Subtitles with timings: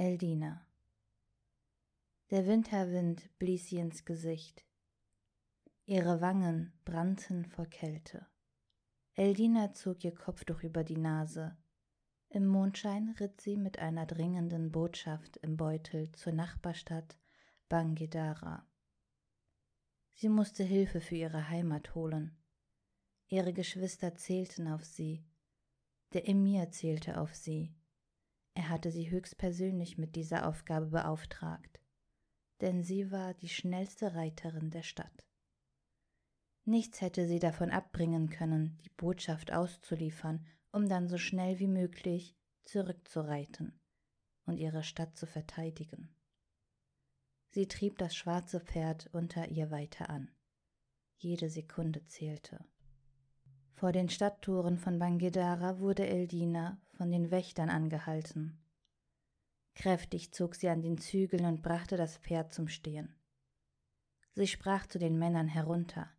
[0.00, 0.64] Eldina.
[2.30, 4.64] Der Winterwind blies sie ins Gesicht.
[5.86, 8.24] Ihre Wangen brannten vor Kälte.
[9.14, 11.56] Eldina zog ihr Kopftuch über die Nase.
[12.28, 17.18] Im Mondschein ritt sie mit einer dringenden Botschaft im Beutel zur Nachbarstadt
[17.68, 18.64] Bangedara.
[20.14, 22.38] Sie musste Hilfe für ihre Heimat holen.
[23.26, 25.24] Ihre Geschwister zählten auf sie.
[26.12, 27.74] Der Emir zählte auf sie.
[28.58, 31.78] Er hatte sie höchstpersönlich mit dieser Aufgabe beauftragt,
[32.60, 35.24] denn sie war die schnellste Reiterin der Stadt.
[36.64, 42.36] Nichts hätte sie davon abbringen können, die Botschaft auszuliefern, um dann so schnell wie möglich
[42.64, 43.78] zurückzureiten
[44.44, 46.12] und ihre Stadt zu verteidigen.
[47.50, 50.32] Sie trieb das schwarze Pferd unter ihr weiter an.
[51.18, 52.64] Jede Sekunde zählte.
[53.74, 58.58] Vor den Stadttoren von Bangedara wurde Eldina von den Wächtern angehalten.
[59.76, 63.14] Kräftig zog sie an den Zügeln und brachte das Pferd zum Stehen.
[64.34, 66.10] Sie sprach zu den Männern herunter.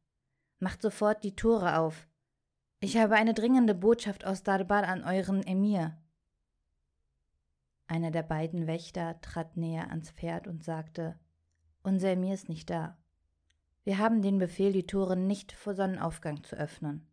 [0.59, 2.07] Macht sofort die Tore auf.
[2.79, 5.97] Ich habe eine dringende Botschaft aus Darbar an euren Emir.
[7.87, 11.19] Einer der beiden Wächter trat näher ans Pferd und sagte,
[11.83, 12.97] Unser Emir ist nicht da.
[13.83, 17.08] Wir haben den Befehl, die Tore nicht vor Sonnenaufgang zu öffnen.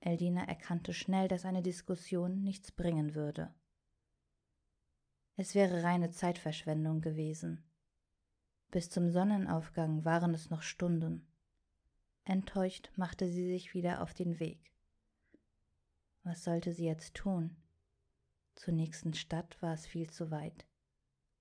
[0.00, 3.54] Eldina erkannte schnell, dass eine Diskussion nichts bringen würde.
[5.36, 7.64] Es wäre reine Zeitverschwendung gewesen.
[8.70, 11.26] Bis zum Sonnenaufgang waren es noch Stunden.
[12.24, 14.72] Enttäuscht machte sie sich wieder auf den Weg.
[16.22, 17.56] Was sollte sie jetzt tun?
[18.54, 20.66] Zur nächsten Stadt war es viel zu weit.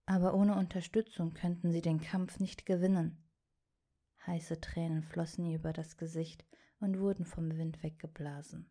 [0.06, 3.24] Aber ohne Unterstützung könnten sie den Kampf nicht gewinnen.
[4.28, 6.46] Heiße Tränen flossen ihr über das Gesicht
[6.80, 8.70] und wurden vom Wind weggeblasen.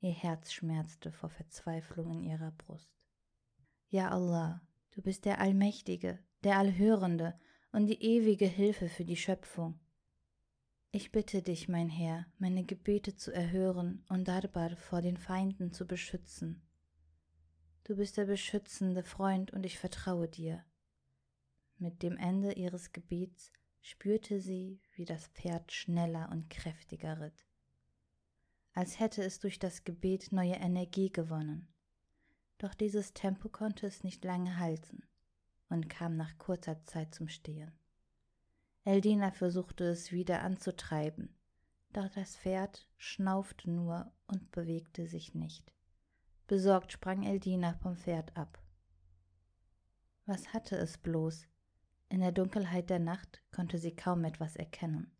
[0.00, 2.92] Ihr Herz schmerzte vor Verzweiflung in ihrer Brust.
[3.88, 7.38] Ja Allah, du bist der Allmächtige, der Allhörende
[7.72, 9.78] und die ewige Hilfe für die Schöpfung.
[10.92, 15.86] Ich bitte dich, mein Herr, meine Gebete zu erhören und Darbar vor den Feinden zu
[15.86, 16.62] beschützen.
[17.82, 20.64] Du bist der beschützende Freund und ich vertraue dir.
[21.78, 23.52] Mit dem Ende ihres Gebets
[23.84, 27.44] spürte sie, wie das Pferd schneller und kräftiger ritt,
[28.72, 31.68] als hätte es durch das Gebet neue Energie gewonnen.
[32.56, 35.02] Doch dieses Tempo konnte es nicht lange halten
[35.68, 37.72] und kam nach kurzer Zeit zum Stehen.
[38.84, 41.36] Eldina versuchte es wieder anzutreiben,
[41.92, 45.74] doch das Pferd schnaufte nur und bewegte sich nicht.
[46.46, 48.58] Besorgt sprang Eldina vom Pferd ab.
[50.24, 51.46] Was hatte es bloß?
[52.14, 55.10] In der Dunkelheit der Nacht konnte sie kaum etwas erkennen.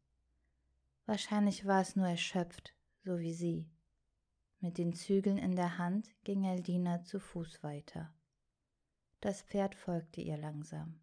[1.07, 2.73] Wahrscheinlich war es nur erschöpft,
[3.03, 3.69] so wie sie.
[4.61, 8.15] Mit den Zügeln in der Hand ging Eldina zu Fuß weiter.
[9.21, 11.01] Das Pferd folgte ihr langsam.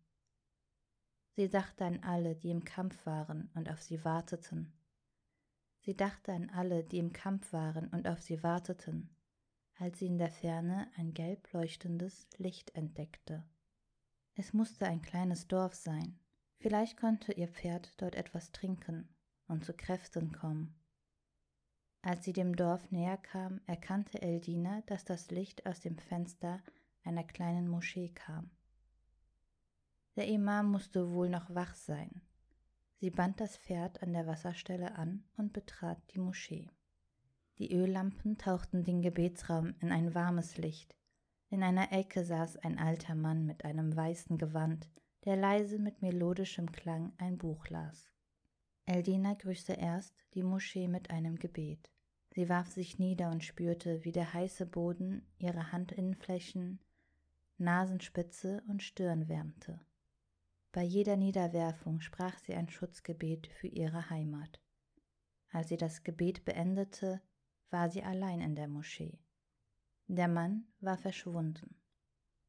[1.36, 4.72] Sie dachte an alle, die im Kampf waren und auf sie warteten.
[5.82, 9.10] Sie dachte an alle, die im Kampf waren und auf sie warteten,
[9.78, 13.44] als sie in der Ferne ein gelb leuchtendes Licht entdeckte.
[14.36, 16.18] Es musste ein kleines Dorf sein.
[16.60, 19.10] Vielleicht konnte ihr Pferd dort etwas trinken
[19.48, 20.76] und zu Kräften kommen.
[22.04, 26.62] Als sie dem Dorf näher kam, erkannte Eldina, dass das Licht aus dem Fenster
[27.04, 28.50] einer kleinen Moschee kam.
[30.16, 32.22] Der Imam musste wohl noch wach sein.
[33.00, 36.70] Sie band das Pferd an der Wasserstelle an und betrat die Moschee.
[37.58, 40.96] Die Öllampen tauchten den Gebetsraum in ein warmes Licht.
[41.52, 44.90] In einer Ecke saß ein alter Mann mit einem weißen Gewand,
[45.26, 48.10] der leise mit melodischem Klang ein Buch las.
[48.86, 51.92] Eldina grüßte erst die Moschee mit einem Gebet.
[52.30, 56.80] Sie warf sich nieder und spürte, wie der heiße Boden ihre Handinnenflächen,
[57.58, 59.82] Nasenspitze und Stirn wärmte.
[60.72, 64.62] Bei jeder Niederwerfung sprach sie ein Schutzgebet für ihre Heimat.
[65.52, 67.22] Als sie das Gebet beendete,
[67.72, 69.20] war sie allein in der Moschee.
[70.08, 71.76] Der Mann war verschwunden.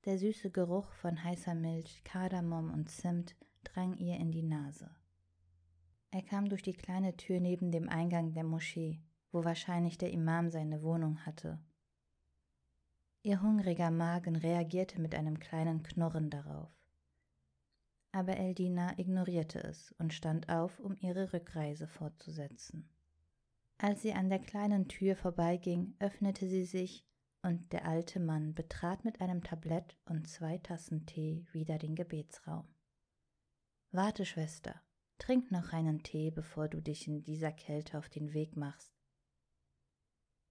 [0.04, 4.90] Der süße Geruch von heißer Milch, Kardamom und Zimt drang ihr in die Nase.
[6.10, 9.00] Er kam durch die kleine Tür neben dem Eingang der Moschee,
[9.30, 11.58] wo wahrscheinlich der Imam seine Wohnung hatte.
[13.22, 16.72] Ihr hungriger Magen reagierte mit einem kleinen Knurren darauf
[18.12, 22.88] aber Eldina ignorierte es und stand auf, um ihre Rückreise fortzusetzen.
[23.78, 27.04] Als sie an der kleinen Tür vorbeiging, öffnete sie sich,
[27.42, 32.66] und der alte Mann betrat mit einem Tablett und zwei Tassen Tee wieder den Gebetsraum.
[33.90, 34.80] Warte, Schwester,
[35.18, 38.92] trink noch einen Tee, bevor du dich in dieser Kälte auf den Weg machst.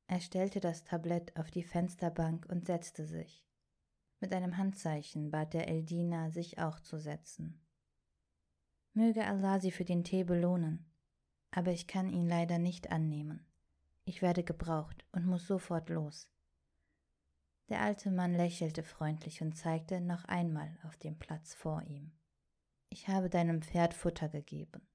[0.07, 3.47] Er stellte das Tablett auf die Fensterbank und setzte sich.
[4.19, 7.65] Mit einem Handzeichen bat er Eldina, sich auch zu setzen.
[8.93, 10.85] Möge Allah sie für den Tee belohnen,
[11.49, 13.45] aber ich kann ihn leider nicht annehmen.
[14.03, 16.30] Ich werde gebraucht und muss sofort los.
[17.71, 22.12] Der alte Mann lächelte freundlich und zeigte noch einmal auf den Platz vor ihm.
[22.89, 24.85] Ich habe deinem Pferd Futter gegeben.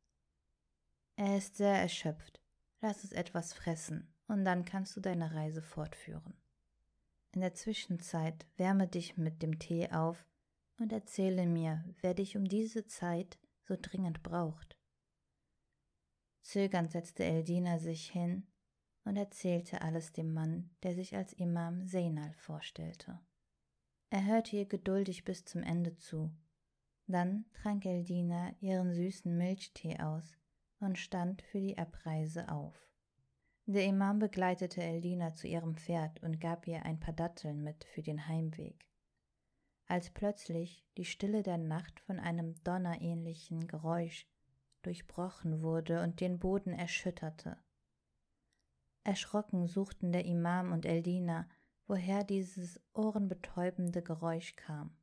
[1.16, 2.38] Er ist sehr erschöpft.
[2.82, 6.36] Lass es etwas fressen, und dann kannst du deine Reise fortführen.
[7.32, 10.26] In der Zwischenzeit wärme dich mit dem Tee auf
[10.78, 14.76] und erzähle mir, wer dich um diese Zeit so dringend braucht.
[16.42, 18.46] Zögernd setzte Eldina sich hin
[19.06, 23.18] und erzählte alles dem Mann, der sich als Imam Seinal vorstellte.
[24.10, 26.30] Er hörte ihr geduldig bis zum Ende zu.
[27.06, 30.36] Dann trank Eldina ihren süßen Milchtee aus
[30.80, 32.74] und stand für die Abreise auf.
[33.64, 38.02] Der Imam begleitete Eldina zu ihrem Pferd und gab ihr ein paar Datteln mit für
[38.02, 38.86] den Heimweg
[39.88, 44.26] als plötzlich die Stille der Nacht von einem donnerähnlichen Geräusch
[44.82, 47.56] durchbrochen wurde und den Boden erschütterte.
[49.06, 51.48] Erschrocken suchten der Imam und Eldina,
[51.86, 54.96] woher dieses ohrenbetäubende Geräusch kam.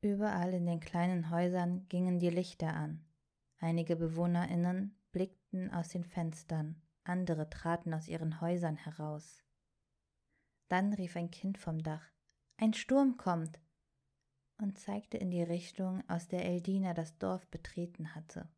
[0.00, 3.04] Überall in den kleinen Häusern gingen die Lichter an.
[3.58, 9.44] Einige Bewohnerinnen blickten aus den Fenstern, andere traten aus ihren Häusern heraus.
[10.66, 12.10] Dann rief ein Kind vom Dach
[12.56, 13.60] Ein Sturm kommt
[14.58, 18.48] und zeigte in die Richtung, aus der Eldina das Dorf betreten hatte.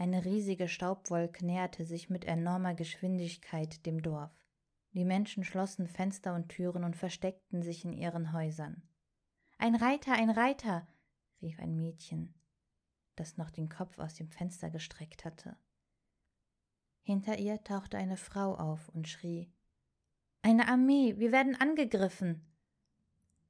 [0.00, 4.32] Eine riesige Staubwolke näherte sich mit enormer Geschwindigkeit dem Dorf.
[4.94, 8.80] Die Menschen schlossen Fenster und Türen und versteckten sich in ihren Häusern.
[9.58, 10.88] Ein Reiter, ein Reiter,
[11.42, 12.32] rief ein Mädchen,
[13.14, 15.58] das noch den Kopf aus dem Fenster gestreckt hatte.
[17.02, 19.52] Hinter ihr tauchte eine Frau auf und schrie
[20.40, 22.40] Eine Armee, wir werden angegriffen.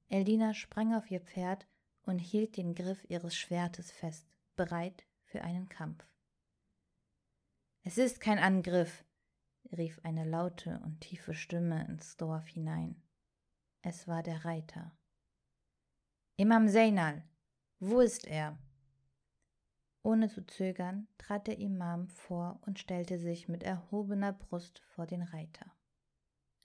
[0.09, 1.69] Eldina sprang auf ihr Pferd
[2.03, 4.27] und hielt den Griff ihres Schwertes fest,
[4.57, 6.10] bereit für einen Kampf.
[7.91, 9.05] Es ist kein Angriff,
[9.77, 13.03] rief eine laute und tiefe Stimme ins Dorf hinein.
[13.83, 14.97] Es war der Reiter.
[16.37, 17.25] Imam Seinal,
[17.81, 18.57] wo ist er?
[20.05, 25.23] Ohne zu zögern trat der Imam vor und stellte sich mit erhobener Brust vor den
[25.23, 25.75] Reiter.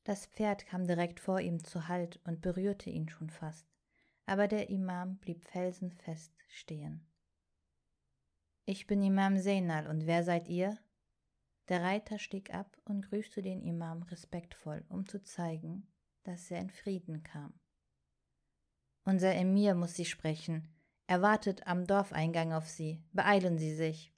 [0.04, 3.66] Das Pferd kam direkt vor ihm zu Halt und berührte ihn schon fast,
[4.28, 7.04] aber der Imam blieb felsenfest stehen.
[8.66, 10.78] Ich bin Imam Seinal und wer seid ihr?
[11.70, 15.88] Der Reiter stieg ab und grüßte den Imam respektvoll, um zu zeigen,
[16.24, 17.54] dass er in Frieden kam.
[19.04, 20.68] Unser Emir muss Sie sprechen.
[21.08, 23.04] Er wartet am Dorfeingang auf Sie.
[23.14, 24.14] Beeilen Sie sich.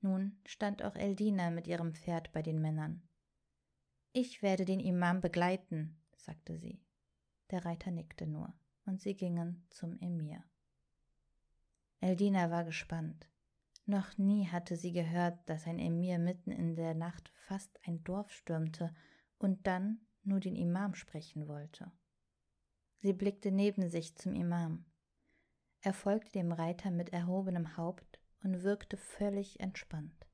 [0.00, 3.02] Nun stand auch Eldina mit ihrem Pferd bei den Männern.
[4.12, 6.80] Ich werde den Imam begleiten, sagte sie.
[7.50, 8.52] Der Reiter nickte nur,
[8.84, 10.42] und sie gingen zum Emir.
[12.00, 13.28] Eldina war gespannt.
[13.88, 18.30] Noch nie hatte sie gehört, dass ein Emir mitten in der Nacht fast ein Dorf
[18.30, 18.94] stürmte
[19.38, 21.90] und dann nur den Imam sprechen wollte.
[22.98, 24.84] Sie blickte neben sich zum Imam.
[25.80, 30.26] Er folgte dem Reiter mit erhobenem Haupt und wirkte völlig entspannt.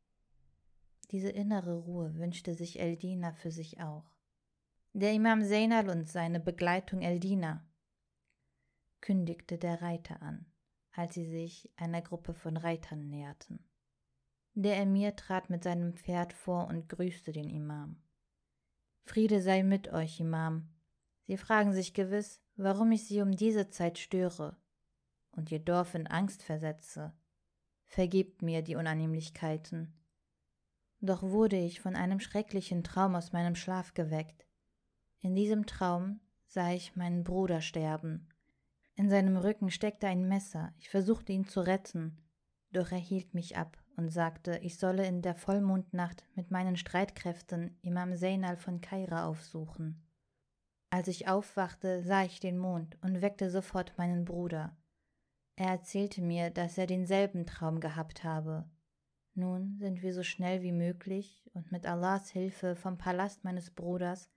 [1.12, 4.16] Diese innere Ruhe wünschte sich Eldina für sich auch.
[4.94, 7.64] Der Imam Seinal und seine Begleitung Eldina,
[9.00, 10.44] kündigte der Reiter an,
[10.94, 13.64] als sie sich einer Gruppe von Reitern näherten.
[14.54, 18.00] Der Emir trat mit seinem Pferd vor und grüßte den Imam.
[19.02, 20.68] Friede sei mit euch, Imam.
[21.26, 24.56] Sie fragen sich gewiss, warum ich Sie um diese Zeit störe
[25.32, 27.12] und Ihr Dorf in Angst versetze.
[27.86, 29.92] Vergebt mir die Unannehmlichkeiten.
[31.00, 34.46] Doch wurde ich von einem schrecklichen Traum aus meinem Schlaf geweckt.
[35.20, 38.28] In diesem Traum sah ich meinen Bruder sterben.
[38.96, 40.72] In seinem Rücken steckte ein Messer.
[40.78, 42.16] Ich versuchte ihn zu retten,
[42.72, 47.78] doch er hielt mich ab und sagte, ich solle in der Vollmondnacht mit meinen Streitkräften
[47.82, 50.02] Imam Seinal von Kaira aufsuchen.
[50.90, 54.76] Als ich aufwachte, sah ich den Mond und weckte sofort meinen Bruder.
[55.56, 58.68] Er erzählte mir, dass er denselben Traum gehabt habe,
[59.36, 64.30] nun sind wir so schnell wie möglich und mit Allahs Hilfe vom Palast meines Bruders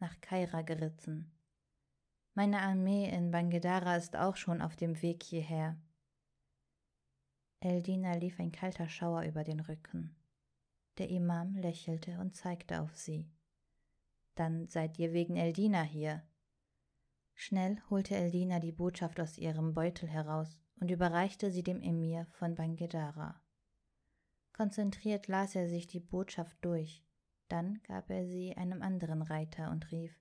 [0.00, 1.30] nach Kaira geritten.
[2.34, 5.76] Meine Armee in Bangedara ist auch schon auf dem Weg hierher.
[7.58, 10.16] Eldina lief ein kalter Schauer über den Rücken.
[10.98, 13.28] Der Imam lächelte und zeigte auf sie.
[14.36, 16.22] Dann seid ihr wegen Eldina hier.
[17.34, 22.54] Schnell holte Eldina die Botschaft aus ihrem Beutel heraus und überreichte sie dem Emir von
[22.54, 23.42] Bangedara.
[24.52, 27.04] Konzentriert las er sich die Botschaft durch,
[27.48, 30.14] dann gab er sie einem anderen Reiter und rief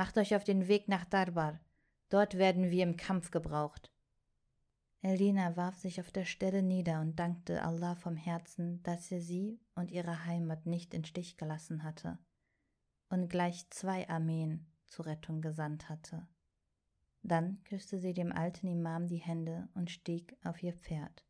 [0.00, 1.60] Macht euch auf den Weg nach Darbar.
[2.08, 3.92] Dort werden wir im Kampf gebraucht.
[5.02, 9.60] Eldina warf sich auf der Stelle nieder und dankte Allah vom Herzen, dass er sie
[9.74, 12.18] und ihre Heimat nicht in Stich gelassen hatte
[13.10, 16.26] und gleich zwei Armeen zur Rettung gesandt hatte.
[17.22, 21.26] Dann küsste sie dem alten Imam die Hände und stieg auf ihr Pferd.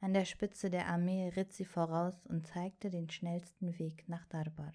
[0.00, 4.72] An der Spitze der Armee ritt sie voraus und zeigte den schnellsten Weg nach Darbar.